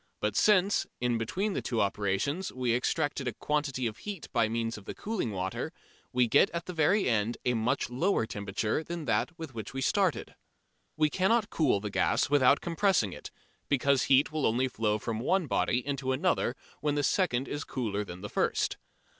But 0.19 0.35
since, 0.35 0.87
in 0.99 1.19
between 1.19 1.53
the 1.53 1.61
two 1.61 1.79
operations 1.79 2.51
we 2.51 2.71
extract 2.73 3.19
a 3.21 3.33
quantity 3.33 3.85
of 3.85 3.97
heat 3.97 4.31
by 4.33 4.49
means 4.49 4.75
of 4.75 4.85
the 4.85 4.95
cooling 4.95 5.29
water, 5.29 5.71
we 6.11 6.27
get 6.27 6.49
at 6.55 6.65
the 6.65 6.71
end 7.07 7.37
a 7.45 7.51
very 7.51 7.53
much 7.61 7.87
lower 7.91 8.25
temperature 8.25 8.83
than 8.83 9.05
that 9.05 9.37
with 9.37 9.53
which 9.53 9.75
we 9.75 9.81
started. 9.81 10.33
We 10.97 11.11
cannot 11.11 11.51
cool 11.51 11.79
the 11.79 11.91
gas 11.91 12.31
without 12.31 12.61
compressing 12.61 13.13
it, 13.13 13.29
because 13.69 14.05
heat 14.05 14.31
will 14.31 14.47
only 14.47 14.67
flow 14.67 14.97
from 14.97 15.19
one 15.19 15.45
body 15.45 15.85
into 15.85 16.13
another 16.13 16.55
when 16.79 16.95
the 16.95 17.03
second 17.03 17.47
is 17.47 17.63
cooler 17.63 18.03
than 18.03 18.21
the 18.21 18.29
first. 18.29 18.77